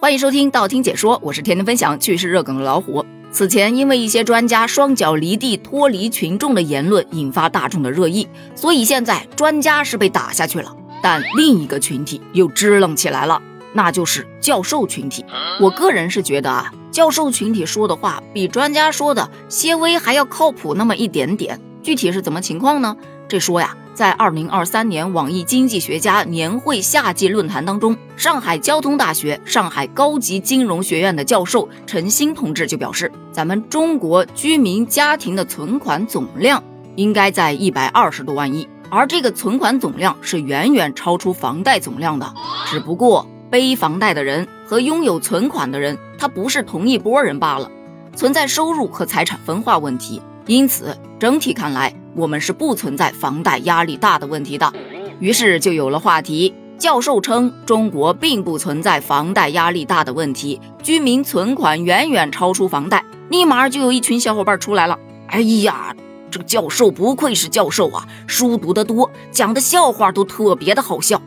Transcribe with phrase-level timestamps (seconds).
[0.00, 3.04] 欢迎收听道听解说，我是天天分享趣事热梗的老虎。
[3.32, 10.72] 此前因为一些专家双脚离地、脱离群众的言论引发大众的热议，所以现在专家是被打下去了，
[11.02, 13.42] 但另一个群体又支棱起来了，
[13.72, 15.24] 那就是教授群体。
[15.60, 21.60] 我个人是觉得啊，教授群体说的话比专家说的些微还要靠谱那么一点点。
[21.82, 22.96] 具体是怎么情况呢？
[23.28, 23.76] 这说呀。
[23.94, 36.62] 在二零二三年网易经济学家年会夏季论坛当中，上海交通大学上海高级金融学院的教授陈新同志就表示，咱们中国居民家庭的存款总量
[36.94, 42.32] 应该在一百二十多万亿，而这个存款总量是远远超出房贷总量的。
[42.66, 47.68] 只不过背房贷的人和拥有存款的人，他不是同一波人罢了，
[48.14, 50.22] 存在收入和财产分化问题。
[50.46, 51.92] 因此，整体看来。
[52.18, 54.72] 我们是不存在房贷压力大的问题的，
[55.20, 56.52] 于是就有了话题。
[56.76, 63.04] 教授称，中国并不存在房贷压力大的问题，居民存款远远超出房贷。
[63.28, 64.98] 立马就有一群小伙伴出来了。
[65.28, 65.94] 哎呀，
[66.28, 71.22] 这个教授不愧是教授啊，书读得多，讲的笑话都特别的好笑。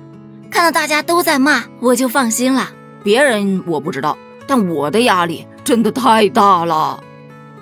[0.49, 2.69] 看到大家都在骂，我就放心了。
[3.01, 7.01] 别人我不知道，但我的压力真的太大了。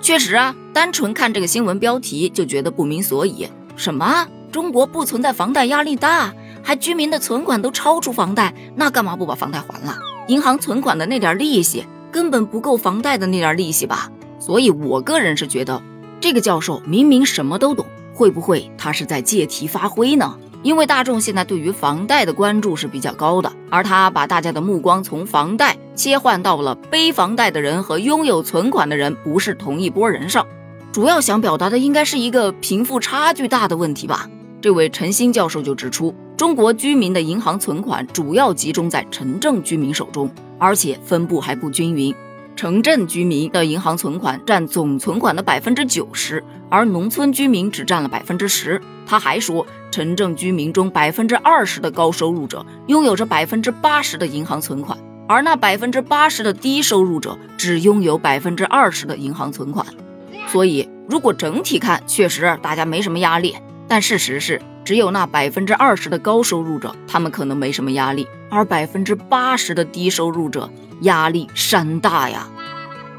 [0.00, 3.48] 确实啊，单纯看这个新闻标题就觉得不明所以。
[3.76, 4.26] 什么？
[4.52, 9.96] 中国不存在房贷压力大，还居民的存款都超出房贷，那干嘛不把房贷还了？
[10.26, 14.10] 银行存款的那点利息根本不够房贷的那点利息吧？
[14.38, 15.80] 所以我个人是觉得，
[16.20, 20.36] 这个教授明明什么都懂，会不会他是在借题发挥呢？
[20.62, 30.46] 因为大众现在对于房贷的关注是比较高的，而他把大家的目光从房贷切换到了背房贷的人和拥有存款的人不是同一拨人上，
[30.92, 34.28] 主要想表达的应该是一个贫富差距大的问题吧。
[34.60, 42.14] 这位陈新教授就指出，中国居民的银行存款主要集中在城镇居民手中，而且分布还不均匀。
[42.60, 48.78] 城镇居民的银行存款占总存款的百分之九十，而农村居民只占了百分之十。
[49.06, 59.86] 他还说，城镇居民中百分之二十的高收入者拥有着百分之八十的银行存款，而那百分之八十的低收入者只拥有百分之二十的银行存款。
[60.46, 63.56] 所以，如果整体看，确实大家没什么压力。
[63.90, 70.70] 但事实是，只有那百分之二十的高收入者，他们可能没什么压力，而百分之八十的低收入者。
[71.00, 72.46] 压力山大呀！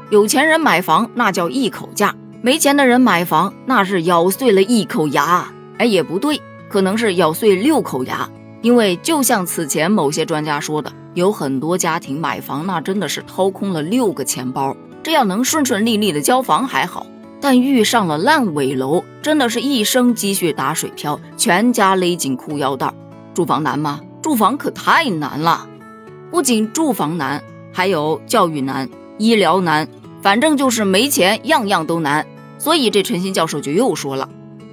[0.08, 5.52] 有钱人买房那叫一口价，没钱的人买房那是咬碎了一口牙。
[5.76, 6.40] 哎，也不对，
[6.70, 8.26] 可能是咬碎六口牙。
[8.62, 14.74] 因为就像此前某些专家说的，有很多家庭买房那真的是掏空了六个钱包。
[15.02, 17.04] 这要能顺顺利利的交房还好，
[17.42, 22.94] 但遇上了烂尾楼，真的是一生积蓄打水漂，全家勒紧裤腰带。
[23.34, 24.00] 住房难吗？
[24.22, 25.66] 住房可太难了，
[26.30, 27.42] 不仅住房难。
[27.72, 28.88] 还有教育难、
[29.18, 29.88] 医疗难，
[30.22, 32.24] 反正就是没钱，样样都难。
[32.58, 34.28] 所以这陈新教授就又说了，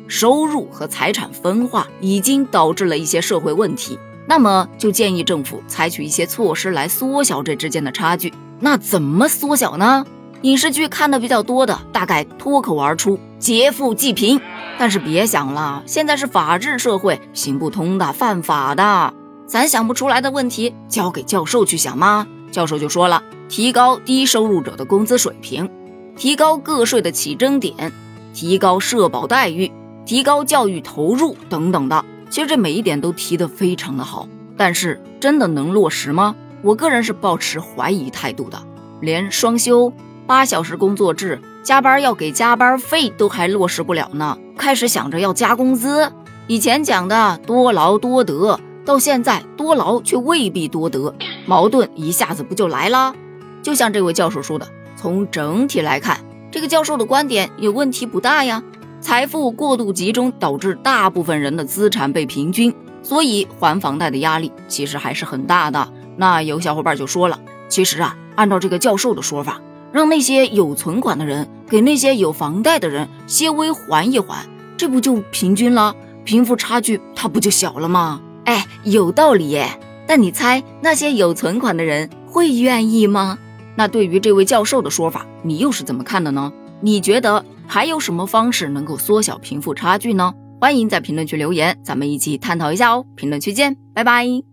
[0.08, 3.98] 收入和财产分化已经导致了一些社会问题，
[4.28, 8.32] 那么就建议政府采取一些措施来缩小这之间的差距。
[8.60, 10.06] 那怎么缩小呢？
[10.44, 14.40] 影视剧看的比较多的，大概脱口而出“劫富济贫”，
[14.80, 19.14] 但是别想了，现在是法治社会，行不通的，犯法的。
[19.46, 22.26] 咱想不出来的问题，交给教授去想吗？
[22.52, 25.70] 教授就说了，提高低收入者的工资水平，
[26.16, 27.92] 提高个税的起征点，
[28.34, 29.70] 提高社保待遇，
[30.06, 32.06] 提高教育投入等等的。
[32.30, 34.26] 其实这每一点都提得非常的好，
[34.56, 36.34] 但是真的能落实吗？
[36.62, 38.58] 我个人是抱持怀疑态度的。
[39.02, 39.94] 连双休、
[40.30, 46.14] 八小时工作制、加班要给加班费都还落实不了呢，开始想着要加工资。
[46.46, 48.60] 以前讲的多劳多得。
[48.86, 51.16] 到现在多劳却未必多得，
[51.48, 53.16] 矛盾一下子不就来了？
[53.64, 56.20] 就像这位教授说的，从整体来看，
[56.52, 58.62] 这个教授的观点有问题不大呀。
[59.02, 65.92] 财富过度集中导致大部分人的资产被平均，所以还房贷的压力其实还是很大的。
[66.18, 69.60] 那有小伙伴就说了，其实啊，按照这个教授的说法，
[69.92, 74.48] 让那些有存款的人给那些有房贷的人些微还一还，
[74.78, 75.96] 这不就平均了？
[76.24, 78.22] 贫富差距它不就小了吗？
[78.46, 79.80] 哎，有道理耶！
[80.08, 83.38] 但你猜那些有存款的人会愿意吗？
[83.76, 86.52] 那对于这位教授的说法，你又是怎么看的呢？
[86.82, 90.34] 你觉得还有什么方式能够缩小贫富差距呢？
[90.60, 93.06] 欢迎在评论区留言，咱们一起探讨一下哦！
[93.16, 94.49] 评论区见，拜拜。